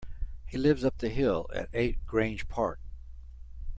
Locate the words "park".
2.49-2.79